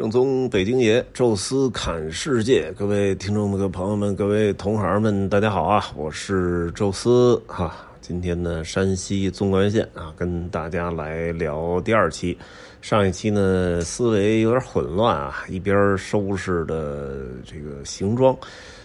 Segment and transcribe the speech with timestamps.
[0.00, 5.84] 正宗北京爷，宙斯侃世界，各位听众的朋友们，各位同行们，大家好啊！
[5.94, 7.76] 我是宙斯哈。
[8.00, 12.34] 今天呢，山西纵贯线啊，跟大家来聊第二期。
[12.80, 18.34] 上一期呢，思维有点混乱啊，一边收拾的这个行装。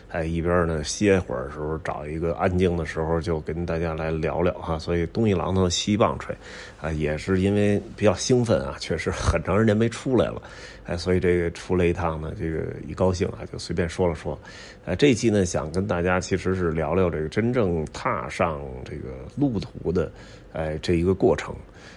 [0.09, 4.77] 哎，一边呢歇会儿的时候，找一个安静的时候，就跟大家来聊聊哈。
[4.77, 6.35] 所以东一榔头西一棒槌，
[6.81, 10.41] 啊，也是因为比较兴奋啊，确实很长时间没出来了，
[10.85, 14.39] 哎，所以这个出来一趟呢，这个一高兴啊，就随便说了说。
[14.85, 20.11] 呃，这期呢想跟大家其实是聊聊这个真正踏上这个路途的，
[20.53, 21.55] 哎，这一个过程。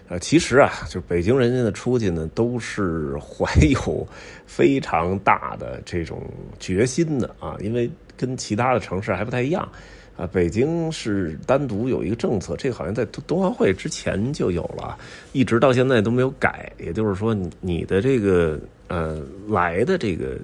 [0.09, 4.06] 呃，其实啊，就北京人家的出去呢，都是怀有
[4.46, 6.23] 非常大的这种
[6.59, 9.70] 决心的啊，因为跟其他的城市还不太一样
[10.18, 10.28] 啊。
[10.30, 14.98] 北京是单独有一个政策，这个好像在冬奥会之前就有了，
[15.32, 16.70] 一直到现在都没有改。
[16.78, 20.36] 也就是说，你的这个呃来的这个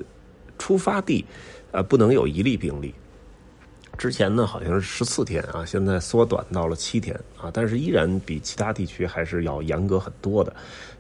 [0.59, 1.23] 出发地，
[1.73, 2.95] 呃，不能有一例病例。
[3.97, 10.53] 之前呢好像是十四天啊，现在缩短到了七天啊，但是依然比其他地区还是要严格很多的。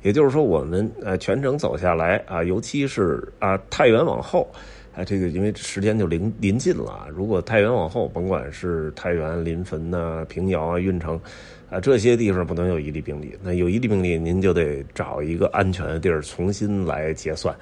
[0.02, 4.48] 也就是说，我们呃全程走下来啊，尤其是啊太原往后，
[4.96, 11.20] 啊这个因为时间就临临近了，如果太原往后，甭管是太原、临汾呐、平遥啊、运城
[11.68, 17.54] 啊这些地方不能有一例病例，那有一例病例，您就得找一个安全的地儿重新来结算。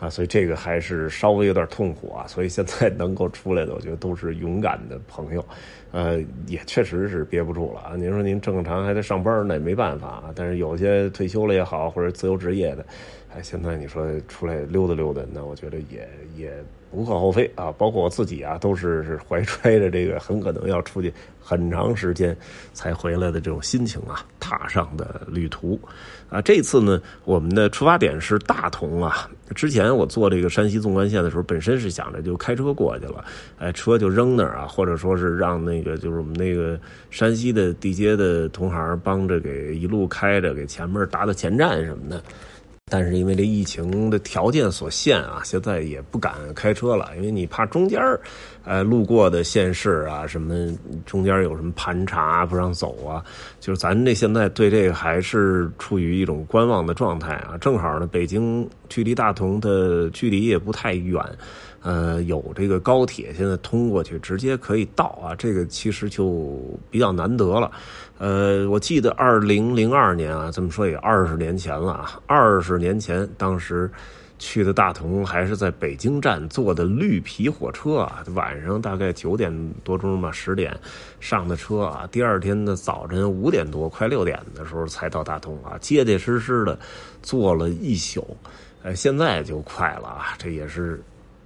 [0.00, 5.44] 啊，所以这个还是稍微有点痛苦啊，所以现在能够出来的，我觉得都是勇敢的朋友，
[5.90, 7.96] 呃，也确实是憋不住了啊。
[7.96, 10.30] 您说您正常还得上班，那也没办法啊。
[10.36, 12.86] 但是有些退休了也好，或者自由职业的，
[13.34, 17.70] 哎，现在你说出来溜达溜达，那我觉得也也无可厚非啊。
[17.72, 22.34] 包括我自己啊，都是是怀揣着这个很可能要出去很长时间
[22.72, 25.78] 才回来的这种心情啊，踏上的旅途。
[26.30, 29.28] 啊，这次呢，我们的出发点是大同啊。
[29.54, 33.22] 之前我做这个山西纵贯线的时候，本身是想着就开车过去了，
[33.58, 42.22] 哎，车就扔那儿啊，或者说是让那个就是我们那个山西的地接的同行帮着给一路开着，给前面打打前站什么的。
[42.90, 48.20] 但是因为这疫情的条件所限啊，现在也不敢开车了，因为你怕中间儿，
[48.64, 50.54] 呃，路过的县市啊，什么
[51.04, 53.24] 中间有什么盘查不让走啊，
[53.60, 57.56] 就是咱这现在对这个还是处于一种观望的状态啊。
[57.60, 61.22] 正好呢，北京距离大同的距离也不太远。
[61.80, 66.58] 呃，有这个高铁现在通过去，直接可以到啊，这个其实就
[66.90, 67.70] 比较难得了。
[68.18, 73.88] 呃，我记得二零零二年啊，这么说也二十年前了啊，二十年前当时
[74.40, 79.52] 去的大同，还是在北京站坐的绿皮火车，晚上大概九点
[79.84, 80.76] 多钟吧，十点
[81.20, 86.76] 上的车啊，第二天的早晨五点多，快六点的时候才到大同啊，结结实实的
[87.22, 88.36] 坐了一宿。
[88.82, 91.00] 呃，现在就快了啊，这也是。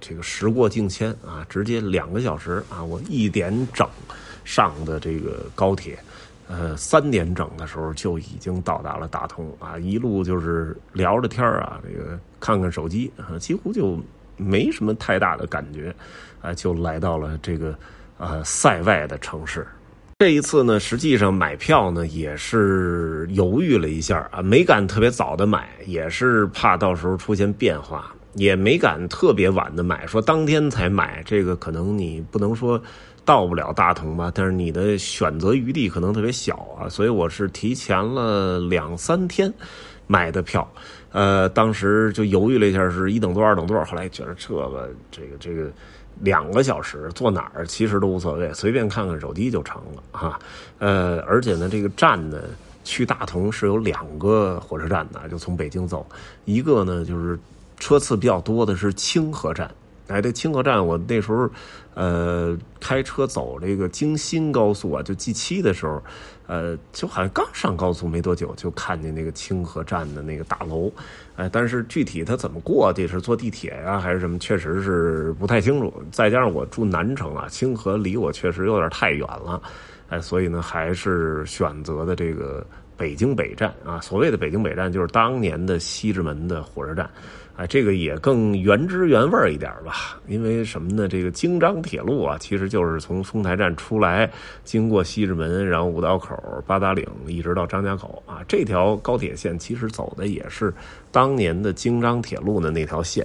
[0.05, 3.87] 这个时过境迁啊，直接两个小时啊，我一点整
[4.43, 5.97] 上的这个高铁，
[6.49, 13.97] 呃，三点整的时候就已经到达了大同啊，一路就是聊着天啊，这个看看手机啊，几乎就
[14.35, 15.95] 没什么太大的感觉，
[16.41, 17.73] 啊，就来到了这个
[18.17, 19.65] 呃塞外的城市。
[20.19, 28.13] 这一次呢，实际上买票呢也是犹豫了一下啊，没敢特别早的买，也是怕到时候出现变化。
[28.35, 32.81] 也没敢特别晚的买，说当天才买，这个可能你不能说
[33.23, 39.53] 到不了大同吧，但是你的选择余地可能特别小啊，所以我是提前了两三天
[40.07, 40.67] 买的票，
[41.11, 45.71] 呃，当时就犹豫了一下，是一等座二等座，后来觉得这个这个这个
[46.21, 50.39] 两个小时坐哪儿其实都无所谓，随便看看手机就成了哈，
[50.79, 52.41] 呃，而且呢，这个站呢
[52.83, 56.03] 去大同是有两个火车站的，就从北京走，
[56.45, 57.39] 一个呢就是。
[57.83, 59.69] 车次比较多的是清河站，
[60.07, 61.49] 哎，这清河站我那时候，
[61.95, 66.01] 呃，开车走这个京新高速啊，就 G 七的时候，
[66.47, 70.89] 呃，就好像刚上高速没多久，就看见那个清河站的那个大楼，
[71.35, 75.93] 哎，但是具体它怎么过去，是坐地铁呀还是什么，确实是不太清楚。
[76.09, 79.61] 再加上我住南城啊，清河离我确实有点太远了，
[80.07, 82.65] 哎，所以呢，还是选择的这个
[82.95, 83.99] 北京北站啊。
[83.99, 87.09] 所谓的北京北站，就是当年的西直门的火车站。
[87.55, 91.07] 啊，这个也更原汁原味一点吧，因为什么呢？
[91.07, 94.27] 这个京张铁路啊，其实就是从丰台站出来，
[94.63, 96.35] 经过西直门，然后五道口、
[96.65, 98.41] 八达岭，一直到张家口啊。
[98.47, 100.73] 这条高铁线其实走的也是
[101.11, 103.23] 当年的京张铁路的那条线。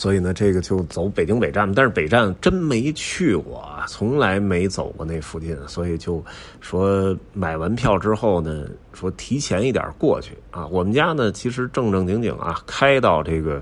[0.00, 6.24] 所以呢，这个就走北京北站，但是北站真没去过，从来没走过那附近，所以就
[6.60, 10.64] 说买完票之后呢，说提前一点过去啊。
[10.68, 13.60] 我们家呢，其实正正经经啊，开到这个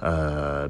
[0.00, 0.68] 呃，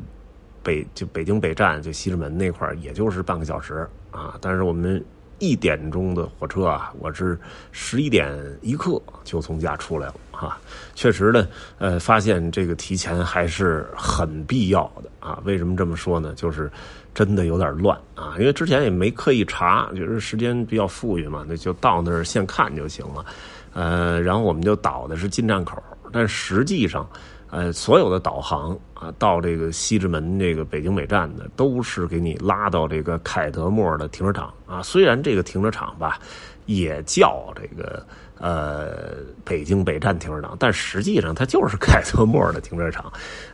[0.63, 4.37] 北就北京北站就西直门那块也就是半个小时啊。
[4.43, 5.03] 但是我们
[5.39, 7.39] 一点钟的火车啊，我是
[7.73, 8.31] 十一点
[8.61, 10.59] 一刻就从家出来了哈。
[10.95, 11.47] 确实呢，
[11.79, 15.41] 呃，发现这个提前还是很必要的啊。
[15.45, 16.33] 为什么这么说呢？
[16.37, 16.71] 就是
[17.15, 23.25] 真的有点乱啊，因为之前也没刻意查，就是时间比较富裕嘛，那就到那儿现看就行了。
[23.73, 27.07] 呃，然后我们就导的是进站口，但实际上，
[27.51, 34.83] 呃，所有的导航啊，到这个西直门这个北京北站的，都是给你拉到这个凯德莫的停车场啊。
[34.83, 36.19] 虽然这个停车场吧，
[36.67, 38.07] 也叫这个
[38.39, 43.13] 呃北京北站停车场，但实际上它就是凯德莫的停车场。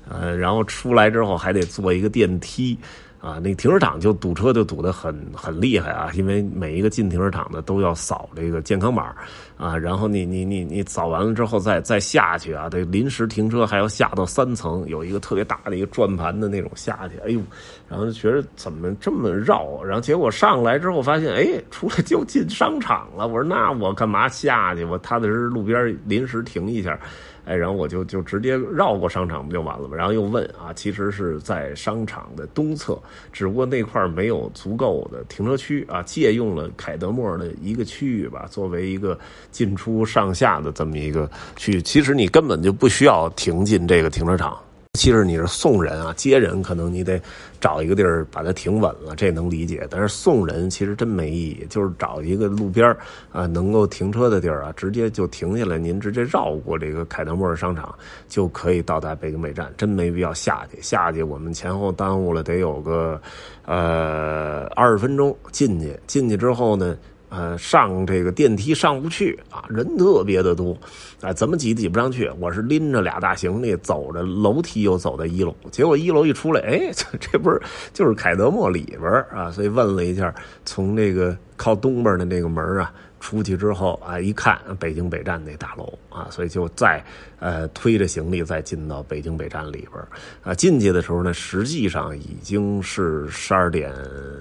[0.08, 2.78] 呃，然后出来之后还得坐一个电梯。
[3.22, 9.14] 啊，那停车场就堵车就堵得很很厉害啊，因为每一个进停车场的都要扫这个健康码
[9.56, 17.40] 啊，然后你你你你扫完了之后再再下去啊，得临时停车还要下到三层，有一个特别大的一个转盘的那种下去，哎呦，
[17.88, 24.84] 然后觉得怎么这么绕，然后结果上来之后发现，哎，出来就进商场了，我说那我干嘛下去？
[24.84, 26.98] 我踏踏实实路边临时停一下。
[27.44, 29.96] 哎，然后我就就直接绕过商场不就完了吗？
[29.96, 32.98] 然后又问啊，其实是在商场的东侧，
[33.32, 39.18] 只不过那块没有足够的停车区啊，借用了凯德莫的一个区域吧，作为一个
[39.50, 41.82] 进出上下的这么一个区域。
[41.82, 44.56] 其实你根本就不需要停进这个停车场。
[44.98, 47.18] 其实你是送人啊，接人可能你得
[47.58, 49.86] 找一个地儿把它停稳了，这能理解。
[49.90, 52.94] 但是送人其实真没意义，就是找一个路边
[53.32, 57.94] 啊能够停车的地儿啊，直接就停下来，您直接绕过这个凯德莫尔商场
[58.28, 60.78] 就可以到达北京北站，真没必要下去。
[60.82, 63.18] 下去我们前后耽误了得有个
[63.64, 66.94] 呃二十分钟进去，进去之后呢。
[67.34, 70.76] 呃，上这个电梯上不去啊，人特别的多，
[71.22, 72.30] 啊，怎么挤挤不上去？
[72.38, 77.58] 我是拎着俩大行李，走着楼梯又走到一楼，结果一楼一出来，哎，这不是
[77.94, 79.50] 就是凯德莫里边啊？
[79.50, 80.34] 所以问了一下，
[80.66, 82.92] 从这个靠东边的那个门啊。
[83.22, 87.02] 出去之后啊，一看北京北站那大楼啊，所以就再
[87.38, 90.04] 呃推着行李再进到北京北站里边
[90.42, 90.52] 啊。
[90.52, 93.94] 进去的时候呢，实际上已经是十二点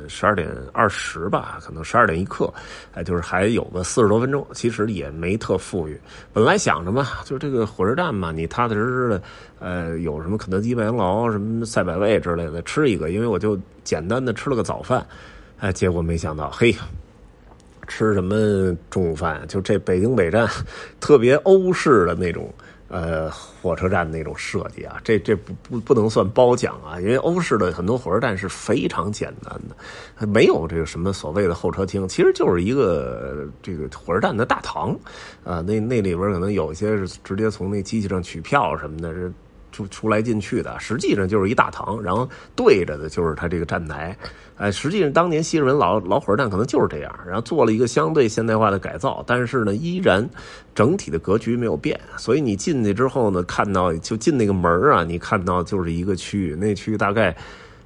[0.10, 2.52] 十二点二十吧，可能十二点一刻，
[2.96, 4.46] 哎，就是还有个四十多分钟。
[4.52, 6.02] 其实也没特富裕，
[6.34, 9.22] 本来想着嘛，就这个火车站嘛，你踏踏实实的，
[9.60, 15.06] 呃，有什么肯德基、麦当劳、什么赛百味之类的吃一个，因为我就简单的吃了个早饭，
[15.60, 16.76] 哎，结果没想到，嘿。
[17.94, 19.46] 吃什么中午饭？
[19.50, 20.48] 就这北京北站，
[21.02, 22.50] 特别欧式的那种
[22.88, 34.98] 呃火车站那种设计啊，这这不不不能算褒奖啊，因为欧式的很多火车站是非常简单的，没有这个什么所谓的候车厅，其实就是一个这个火车站的大堂
[35.44, 39.30] 啊，那那里边可能有些是直接从那机器上取票什么的，是。
[39.72, 44.16] 出出来进去的，实际上就是一大堂，然后对着的就是它这个站台。
[44.58, 50.30] 哎，实际上当年西直门老老火车站可能就是这样，然后做了一个相对现代化的改造，但是呢，依然
[50.76, 52.00] 整体的格局没有变。
[52.18, 57.36] 所以你进去之后呢，看到就进那个门啊，你看到就是一个区域，那区域大概。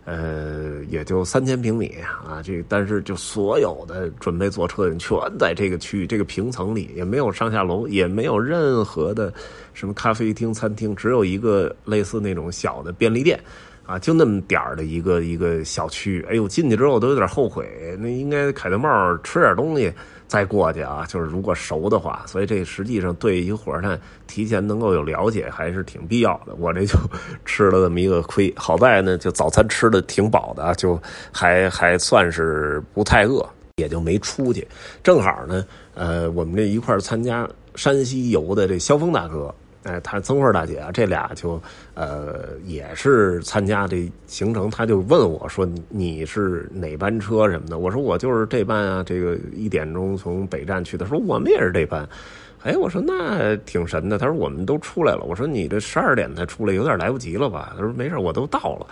[0.05, 9.33] 呃，也就三千平米啊，这但是就所有的准备坐车的人全在这个区域这个平层里，也没有上下楼，也没有任何的
[9.73, 13.39] 什么咖啡厅、餐厅，只有一个类似那种小的便利店，
[13.85, 16.25] 啊，就那么点儿的一个一个小区。
[16.29, 17.67] 哎呦，进去之后都有点后悔，
[17.99, 19.93] 那应该凯德茂吃点东西。
[20.27, 26.55] 再过去啊，就是如果熟的话，所以这实际上对一个火车站提前能够有了解还是挺必要的。
[26.57, 26.97] 我这就
[27.45, 30.99] 吃了这么一个亏，好在呢，就早餐吃的挺饱的，就
[31.31, 34.67] 还还算是不太饿，也就没出去。
[35.03, 35.63] 正好呢，
[35.93, 39.53] 呃，我们这一块参加山西游的这肖峰大哥。
[39.85, 41.61] 哎，他曾慧大姐啊，这俩就
[41.93, 52.07] 呃也是参加这行程，他就问我说：“你是哪班车什么的？”我说：“我就是这班啊，这个一点钟从北站去的。”说：“我们也是这班。”
[52.65, 54.17] 哎，我说那挺神的。
[54.17, 58.87] 他说：“我们都出来了。”我说：“你这十二点才出来，有点来不及了吧？”他说：“没事，我都到了。”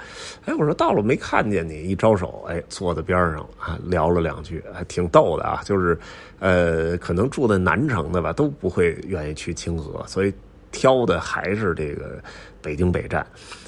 [0.46, 5.64] 哎，我说到了没看见你，一招手，哎，坐在边上啊，聊了两句，还挺逗的啊。
[5.66, 5.98] 就是
[6.38, 10.32] 呃，可能住在南城的吧，都不会愿意去清河，所以。
[10.74, 12.22] 挑的还是这个
[12.62, 13.26] 北京北站，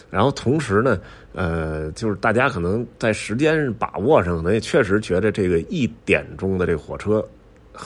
[0.09, 0.99] 然后同时呢，
[1.33, 7.25] 呃，就是大家可能在时间把握上，可能也确实觉得这个一点钟的这个火车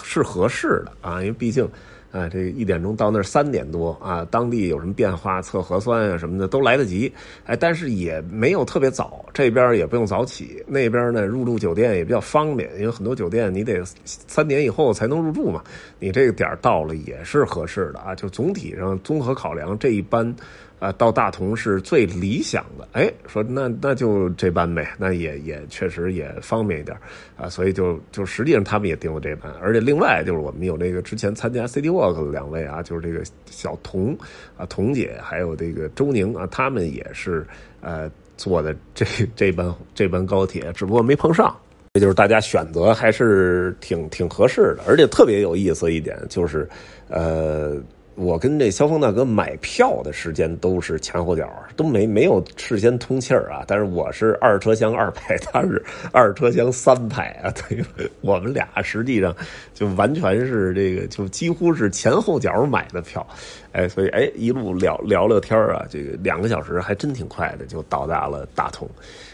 [0.02, 1.70] 是合适的啊，因为毕竟。
[2.12, 7.12] 啊，这一点钟到那儿三点多啊，当地有什么变化，测核酸啊什么的都来得及。
[7.46, 15.64] 哎，但是也没有特别早，这边也不用早起，那边呢入住酒店也比较方便，因为很多酒店你得三点以后才能入住嘛。
[16.00, 18.16] 你这个点到了也是合适的啊。
[18.16, 20.36] 就总体上综合考量，这一般
[20.80, 22.88] 啊，到大同是最理想的。
[22.94, 26.98] 哎，说那那就这班呗，那也也确实也方便一点
[27.38, 34.18] 啊，所以就就实际上他们也订了这班，而且另外就是我们有这个之前参加 City Walk 的两位啊，就是这个小童
[34.58, 37.46] 啊，童姐还有这个周宁啊，他们也是
[37.82, 39.06] 呃坐的这
[39.36, 41.54] 这班这班高铁，只不过没碰上。
[41.94, 46.70] 这就是大家选择还是挺挺合适的，而且特别有意思一点就是，
[47.10, 47.76] 呃。
[48.20, 53.64] 我跟这肖峰大哥买票的时间都是前后脚，都没没有事先通气儿啊。
[53.66, 57.50] 但是我是二车厢二排，他 是二车厢三排啊。
[57.52, 57.82] 对，
[58.20, 59.34] 我们俩实际上
[59.74, 63.26] 就完全是这个，就几乎是前后脚买的票。
[63.72, 68.90] 哎，所以哎，一路聊聊聊天啊，这个两个小时还真挺快的，就到达了大同。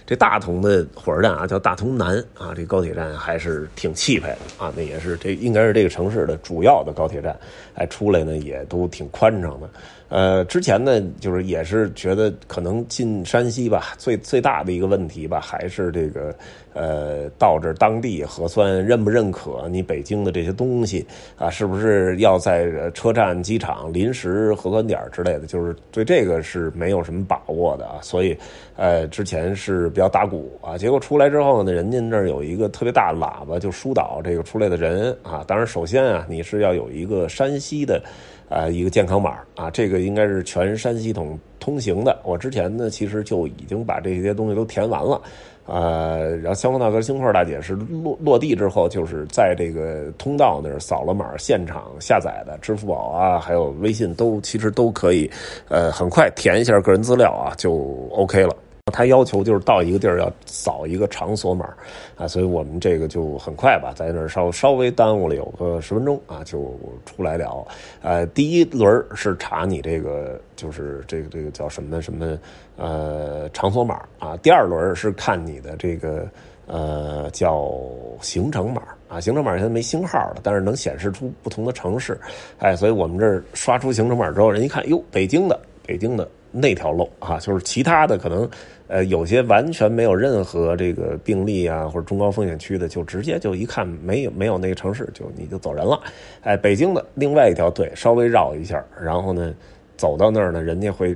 [0.08, 4.72] 这大同的火车站啊，叫大同南啊，这高铁站还是挺气派的啊。
[4.76, 7.36] 那也是这应该是这个城市的主要的高铁站。
[7.74, 9.70] 哎，出来呢也都挺宽敞的。
[10.16, 16.34] 呃，之前呢，就是也是觉得可能进山西吧，最最大的一个问题吧，还是这个
[16.74, 21.06] 呃，到这当地核酸认不认可你北京的这些东西
[21.38, 28.00] 啊，是不是要在车站、机场临时核酸点之类的，就是对这个是没有什么把握的啊。
[28.02, 28.38] 所以，
[28.78, 30.78] 呃，之前是比较打鼓啊。
[30.78, 35.44] 结果出来之后呢，人家那儿有一个特别大喇叭，就疏导这个出来的人啊。
[35.46, 38.02] 当然，首先啊，你是要有一个山西的。
[38.50, 42.20] 啊，一个健康码啊，这个应该是全山系统通行的。
[42.24, 45.22] 我之前呢，其实就已经把这些东西都填完了，
[45.66, 55.30] 呃，然后消防大哥、金块大姐是落落地之后，就是在这个通道那儿扫了码，现场下载的，支付宝啊，还有微信都其实都可以，
[55.68, 57.74] 呃，很快填一下个人资料啊，就
[58.12, 58.56] OK 了。
[58.94, 61.68] 他要求就是到一个地儿要扫一个场所码，
[62.16, 66.72] 啊，所以我们这个就很快吧，在那儿稍稍微耽误了有个十分钟啊，就
[67.04, 67.66] 出来了。
[68.04, 72.38] 呃，第一轮是查你这个就是这个这个叫什么什么
[72.78, 76.28] 呃场所码啊，第二轮是看你的这个
[76.68, 77.74] 呃叫
[78.22, 82.16] 行程码啊，行程码现在没星号了，但是能显示出不同的城市，
[82.60, 86.30] 哎，所以我们这儿刷出行程码之后，人一看，哟，北京的，北京的。
[86.58, 88.50] 那条路啊，就是其他的可能，
[88.88, 96.00] 呃，有些完全没有任何这个病例啊，或者中高风险区的，就直接就一看没有没有那个城市，就你就走人了。
[96.42, 99.54] 哎，北京的另外一条队稍微绕一下，然后呢，
[99.98, 101.16] 走到那儿呢，人家会。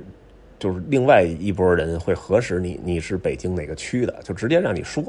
[0.60, 5.02] 就是另外一波人会核实你你是北京哪个区的，就直接让你说，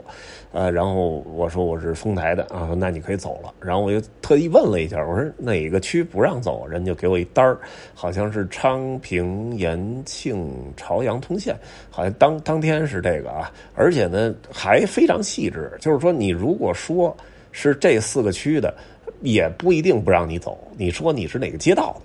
[0.53, 3.53] 呃，然后我说我是丰台的啊，那你可以走了。
[3.60, 6.65] 然后我就特意问了一下，我说哪个区不让走？
[6.65, 7.60] 人就给我一单儿，
[7.93, 11.53] 好像是昌平、延庆、朝阳通县，
[11.89, 17.15] 好像当当天是这个啊，而且呢还非常细致，就是说你如果说
[17.51, 18.74] 是这四个区的，
[19.20, 20.58] 也不一定不让你走。
[20.77, 22.01] 你说你是哪个街道的？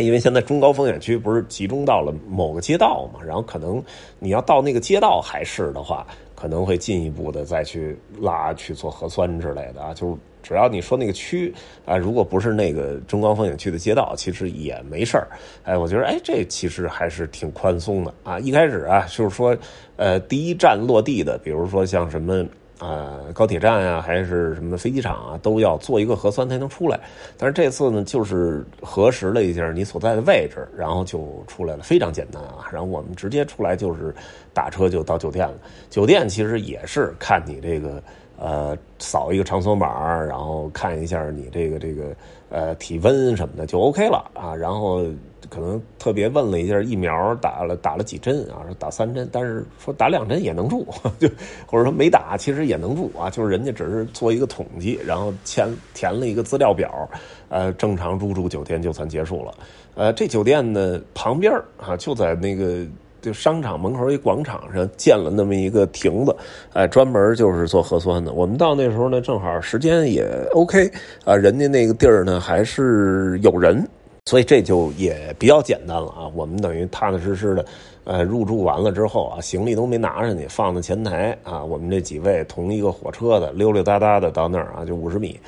[0.00, 3.82] 因为现在中高风险区不是集中到了某个街道嘛，然后可能
[4.18, 9.94] 你要到那个街道还是的话，可能会进一步的再去拉去做核酸之类的啊。
[9.94, 11.52] 就是只要你说那个区
[11.84, 15.28] 啊，如果不是那个中高风险区的街道，其实也没事儿。
[15.64, 18.38] 哎，我觉得哎，这其实还是挺宽松的啊。
[18.38, 19.56] 一开始啊，就是说
[19.96, 22.46] 呃，第一站落地的，比如说像什么。
[22.80, 27.00] 呃，高铁站啊，还是什么飞机场啊，都要做一个核酸才能出来。
[27.36, 32.66] 但是这次呢，就是核实了一下你所在的位置，然后就出来了，非常简单啊。
[32.72, 34.14] 然后我们直接出来就是
[34.54, 35.54] 打车就到酒店了。
[35.90, 38.00] 酒店其实也是看你这个
[38.38, 42.16] 呃，扫一个场所码，然后看一下你这个这个
[42.50, 44.54] 呃体温什么的就 OK 了啊。
[44.54, 45.04] 然后。
[45.50, 48.60] 可能特别问了一下疫苗打了打了几针啊？
[48.66, 50.86] 说打三针，但是说打两针也能住，
[51.18, 51.26] 就
[51.64, 53.30] 或者说没打其实也能住啊。
[53.30, 57.08] 就是人家只是做一个统计，然后填填了一个资料表，
[57.48, 59.54] 呃，正常入住酒店就算结束了。
[59.94, 62.84] 呃，这酒店呢旁边啊，就在那个
[63.28, 66.34] 就商场门口一广场上建了那么一个亭子，
[66.72, 68.32] 哎，专门就是做核酸的。
[68.32, 70.90] 我们到那时候呢，正好时间也 OK
[71.26, 73.86] 啊，人家那个地儿呢还是有人。
[74.24, 77.64] 所以这就也比较简单了啊，我们等于踏踏实实的，
[78.08, 85.38] 呃，入住完了之后啊，行李都没拿上去，放在前台啊，我们这几位同一个火车的溜溜达达的到那儿啊，就五十米。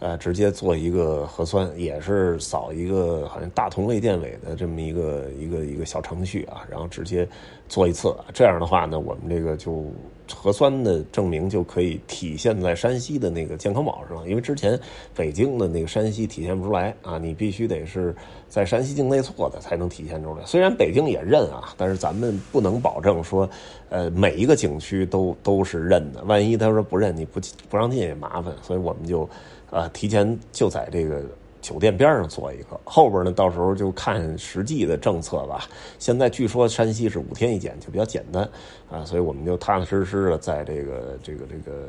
[0.00, 7.28] 呃，直接做一个核酸，也是扫一个好像大同卫健委的这么一个一个一个小程序啊，然后直接
[7.68, 8.14] 做一次。
[8.32, 9.84] 这样的话呢，我们这个就
[10.32, 14.28] 核酸的证明就可以体现在山西的那个健康宝上。
[14.28, 14.78] 因为之前
[15.16, 18.14] 北京的那个山西体现不出来啊，你必须得是
[18.48, 20.44] 在山西境内做的才能体现出来。
[20.44, 23.48] 虽然北京也认啊，但是咱们不能保证说，
[23.90, 26.22] 呃，每一个景区都都是认的。
[26.24, 29.28] 万一他说不认，你不不让进也麻烦，所以我们就。
[29.70, 31.20] 啊，提前就在这个
[31.60, 35.68] 酒店边上做一个，后边呢到时候就看实际的政策吧。
[35.98, 38.48] 现在据说山西是五天一检，就比较简单
[38.90, 41.86] 啊，所以我们就踏踏实实的在这个这个这个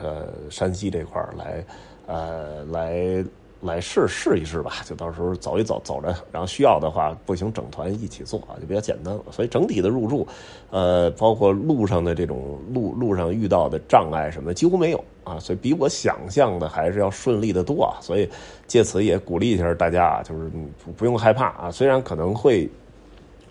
[0.00, 1.62] 呃山西这块来
[2.06, 3.22] 呃来。
[3.60, 9.20] 来试试一试吧，就到时候走一走，走着，然后需要的话，不行整团一起做啊，就比较简单了。
[9.30, 10.26] 所以整体的入住，
[10.70, 17.98] 呃，包括路上的这种路路上遇到的障碍什么的几乎没有啊，所以比我想象的还是要顺利的多啊。
[18.00, 18.28] 所以
[18.66, 20.50] 借此也鼓励一下大家啊，就是
[20.96, 22.68] 不用害怕啊，虽然可能会。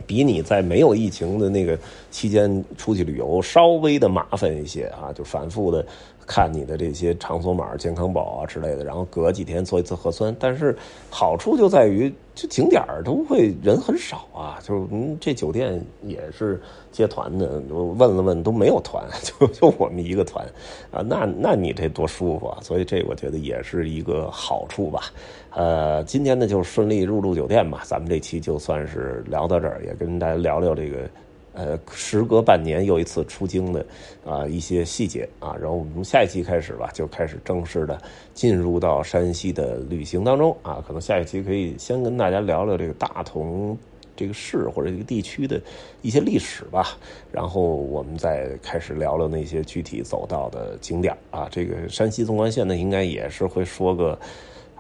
[0.05, 1.77] 比你在没有疫情的那个
[2.11, 5.85] 期间出去旅游稍微的麻烦一些啊，就反复的
[6.27, 10.35] 看你的这些场所码、健康宝啊之类的，然后隔几天做一次核酸。
[10.37, 10.77] 但是
[11.09, 12.13] 好处就在于。
[12.39, 20.45] 这景点儿都会人很少啊， 就是嗯，这酒店也是接团的，问了问都没有团， 就就我们一个团，
[20.91, 22.59] 啊，那那你这多舒服啊！
[22.61, 25.05] 所以这我觉得也是一个好处吧。
[25.49, 31.09] 呃，今天呢就顺利入住酒店吧，咱们这期就算是聊到这儿，也跟大家聊聊这个。
[31.57, 33.83] 呃，时隔半年又一次出京的
[34.23, 37.99] 啊一些细节啊，然后我们从下一期开始吧，就开始正式的
[38.35, 40.83] 进入到山西的旅行当中啊。
[40.85, 43.75] 可能下一期可以先跟大家聊聊这个大同
[44.15, 45.59] 这个市或者这个地区的
[46.03, 46.95] 一些历史吧，
[47.31, 51.47] 然后我们再开始聊聊那些具体走到的景点啊。
[51.49, 54.19] 这个山西纵贯线呢，应该也是会说个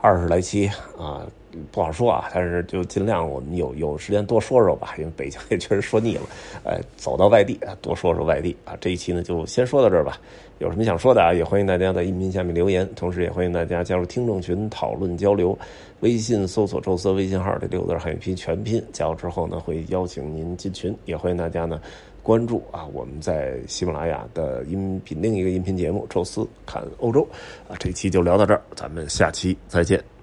[0.01, 1.25] 二十来期啊。
[1.71, 6.21] 不好说啊，但是就尽量我们有有时间多说说吧，因为北京也确实说腻了，
[6.63, 8.77] 哎，走到外地，多说说外地啊。
[8.79, 10.19] 这一期呢就先说到这儿吧，
[10.59, 15.57] 有什么想说的啊，也欢迎大家在音频下面留言，同时也欢迎大家加入听众群讨论交流。
[16.01, 21.81] 微信搜索“宙斯”微信号这六字汉语拼全拼，加入之后呢会邀请您进群，也欢迎大家呢
[22.27, 27.25] 关注啊我们在喜马拉雅的音频另一个音频节目《宙斯看欧洲》
[27.71, 27.77] 啊。
[27.79, 30.16] 这期就聊到这儿，咱们下期再见。